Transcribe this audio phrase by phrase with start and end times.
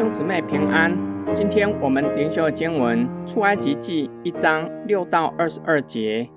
[0.00, 0.96] 兄姊妹平安，
[1.34, 6.30] 今天我们灵修的经文出埃及记一章六到二十二节。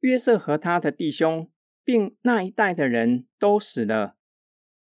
[0.00, 1.48] 约瑟和他的弟兄，
[1.84, 4.16] 并那一代的人都死了。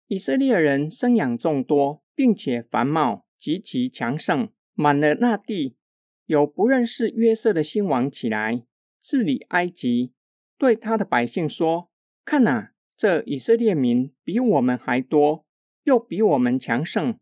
[0.07, 5.77] 以色列人生养众多，并且繁茂极其强盛，满了那地。
[6.25, 8.65] 有不认识约瑟的新王起来
[9.03, 10.15] 治理埃及，
[10.57, 11.91] 对他的百姓说
[12.25, 15.45] ：“看哪，这以色列民比我们还多，
[15.85, 17.15] 又比我们强盛。”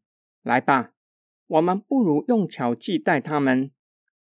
[0.47, 0.93] 来吧，
[1.49, 3.73] 我们不如用巧计待他们，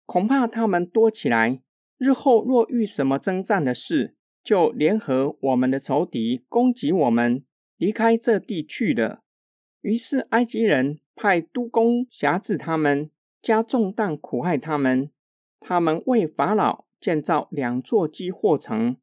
[0.05, 1.63] 恐怕他们多起来，
[1.97, 7.45] 日后若遇什么征战的事，就联合我们的仇敌攻击我们，
[7.77, 9.23] 离开这地去了。
[9.81, 15.13] 于是埃及人派督工辖制他们，加重担苦害他们。
[15.61, 18.97] 他们为法老建造两座基货城，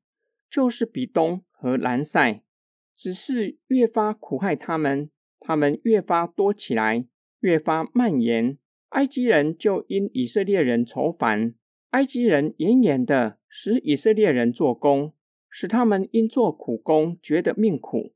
[0.49, 2.43] 就是比东和兰塞，
[2.93, 5.09] 只是越发苦害他们。
[5.47, 7.05] 他们越发多起来，
[7.41, 8.57] 越发蔓延。
[8.89, 11.53] 埃及人就因以色列人愁烦，
[11.91, 15.13] 埃及人严严的使以色列人做工，
[15.47, 18.15] 使他们因做苦工觉得命苦。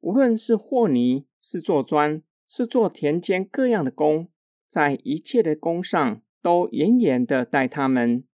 [0.00, 4.28] 无论是和泥，是做砖，是做田间各样的工，
[4.66, 8.24] 在一切的工上都严严的待他们。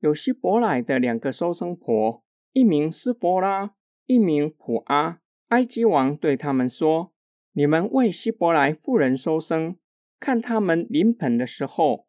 [0.00, 2.22] 有希伯来的两个收生婆，
[2.52, 5.20] 一名斯伯拉，一名普阿。
[5.48, 7.14] 埃及王对他们说。
[7.52, 9.76] 你们为希伯来妇人收生，
[10.20, 12.06] 看他们临盆的时候，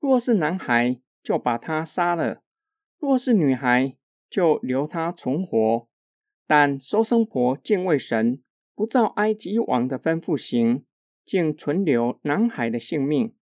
[0.00, 2.42] 若是男孩，就把他杀了；
[2.98, 3.96] 若是女孩，
[4.28, 5.88] 就留他存活。
[6.46, 8.42] 但收生婆敬畏神，
[8.74, 10.84] 不照埃及王的吩咐行，
[11.24, 13.32] 竟存留男孩的性命。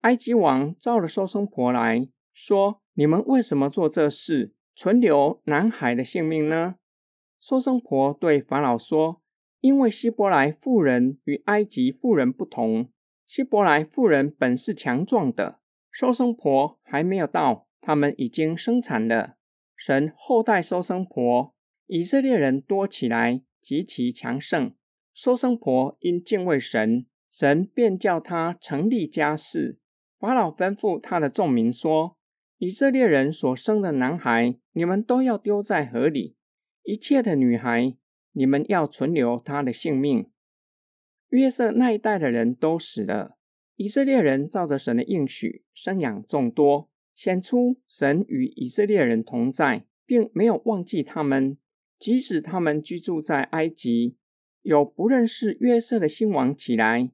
[0.00, 6.74] 埃及王召了收生婆来说：“你们为什么做这事，存留男孩的性命呢？”
[7.40, 9.22] 收生婆对法老说。
[9.60, 12.90] 因为希伯来妇人与埃及妇人不同，
[13.26, 15.60] 希伯来妇人本是强壮的，
[15.90, 19.36] 收生婆还没有到，他们已经生产了。
[19.76, 21.54] 神后代收生婆，
[21.86, 24.74] 以色列人多起来，极其强盛。
[25.12, 29.78] 收生婆因敬畏神，神便叫他成立家室。
[30.18, 32.16] 法老吩咐他的众民说
[32.58, 36.34] ：“以色列人所生的男孩，你们都要丢在河里；
[36.84, 37.96] 一切的女孩。”
[38.32, 40.30] 你们要存留他的性命。
[41.30, 43.36] 约瑟那一代的人都死了。
[43.76, 51.56] 以色列人照着神的应许生养众多，显出神与以色列人同在，并没有忘记他们。
[51.98, 54.16] 即使他们居住在埃及，
[54.62, 57.10] 有不认识约瑟的新王起来，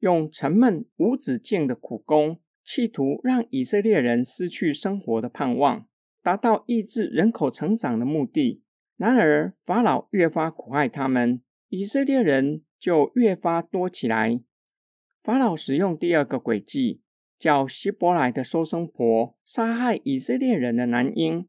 [0.00, 5.86] 用沉闷无止境的苦工，企图让以色列人失去生活的盼望，
[6.22, 8.62] 达到抑制人口成长的目的。
[8.98, 14.40] 然而，法老越发苦害他们，以色列人就越发多起来。
[15.22, 17.00] 法老使用第二个诡计，
[17.38, 21.46] 叫希伯来的收生婆杀害以色列人的男婴。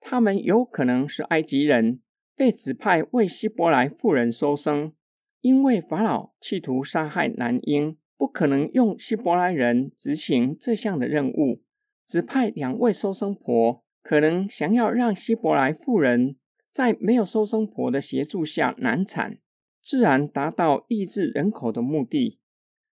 [0.00, 2.00] 他们有可能是埃及人，
[2.34, 4.92] 被指派为希伯来妇人收生。
[5.40, 11.62] 因为法老企图杀害男婴，不可能用希伯来人执行这项的任务，
[12.04, 16.34] 指派两位收生婆，可能想要让希伯来妇人。
[16.70, 19.38] 在没有收生婆的协助下难产，
[19.82, 22.38] 自然达到抑制人口的目的。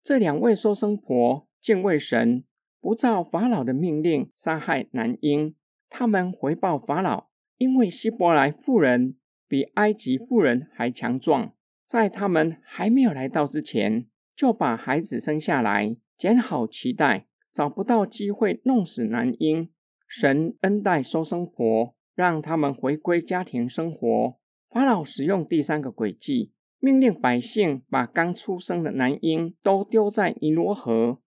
[0.03, 2.43] 这两位收生婆敬畏神，
[2.79, 5.55] 不照法老的命令杀害男婴。
[5.89, 9.17] 他们回报法老，因为希伯来妇人
[9.47, 11.53] 比埃及妇人还强壮，
[11.85, 19.69] 在他们还没有来到之前，就把孩子生下来，捡好脐带，找不到机会弄死男婴。
[20.07, 21.95] 神恩待收生婆。
[22.15, 24.37] 让他们回归家庭生活。
[24.69, 31.19] 法老使用第三个诡计，命令百姓把刚出生的男婴都丢在尼罗河。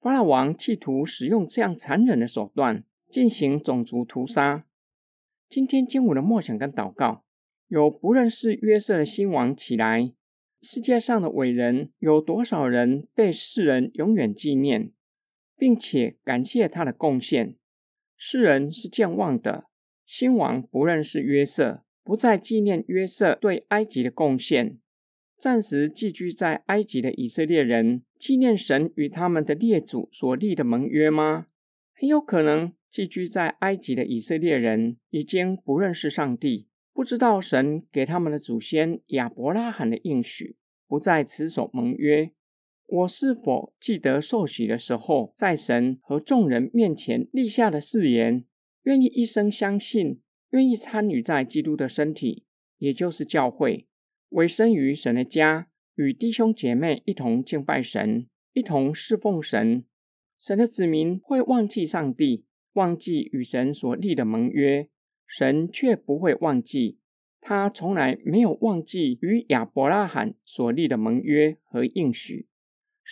[0.00, 4.64] 法老王企图使用这样残忍的手段进行种族屠杀。
[5.48, 7.24] 今天经文的默想跟祷告，
[7.68, 10.12] 有不认识约瑟的新王起来。
[10.62, 14.92] 世界上的伟人有多少人被世人永远纪念，
[15.56, 17.56] 并且感谢他的贡献？
[18.16, 19.69] 世人是健忘的。
[20.12, 24.76] 新王不认识约瑟，不再纪念约瑟对埃及的贡献。
[25.38, 31.46] 暂时寄居在埃及的以色列人，纪念神与他们的列祖所立的盟约吗？
[31.94, 40.56] 很有可能，寄居在埃及的以色列人已经不认识上帝，不知道神给他们的祖先亚伯拉罕的应许，
[40.88, 42.32] 不再持守盟约。
[42.88, 48.44] 我是否记得受洗的时候，在神和众人面前立下的誓言？
[48.84, 52.44] 愿意一生相信，愿意参与在基督的身体，
[52.78, 53.86] 也就是教会，
[54.30, 58.26] 委身于神的家，与弟兄姐妹一同敬拜神。
[58.52, 59.84] 一同侍奉神。
[60.36, 64.88] 神的子民会忘记上帝，忘记与神所立的盟约，
[65.24, 66.98] 神却不会忘记。
[67.40, 72.48] 他从来没有忘记与亚伯拉罕所立的盟约和应许。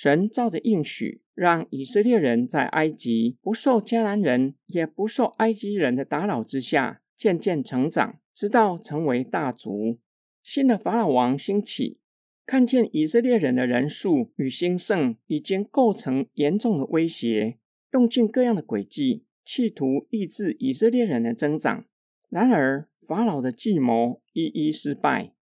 [0.00, 9.98] 神照着应许，让以色列人在埃及不受迦南人，也不受埃及人的打扰之下，渐渐成长，直到成为大族。
[10.40, 11.98] 新的法老王兴起，
[12.46, 17.58] 看见以色列人的人数与兴盛已经构成严重的威胁，
[17.90, 21.84] 用尽各样的诡计，企图抑制以色列人的增长。
[22.28, 25.32] 然而，法老的计谋一一失败。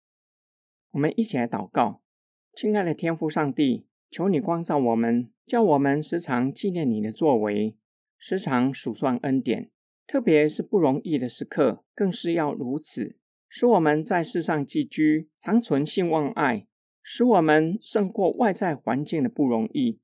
[0.93, 2.00] 我们一起来祷告，
[2.55, 7.76] 亲爱的天父上帝，求你光照我们，叫我们时常纪念你的作为，
[8.19, 9.70] 时常数算恩典。
[10.06, 13.17] 特别是不容易的时刻，更是要如此，
[13.49, 16.69] 使我们在世上寄居，长存信望爱，
[17.03, 19.99] 使我们胜过外在环境的不容易，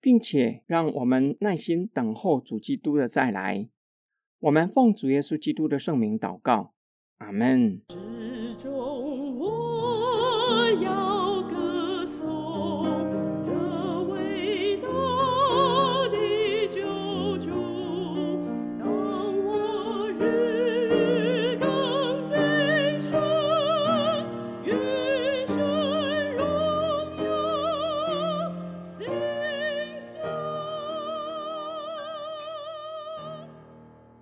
[0.00, 3.68] 并且让我们耐心等候主基督的再来。
[4.38, 6.74] 我们奉主耶稣基督的圣名祷告。
[7.18, 7.80] 阿门。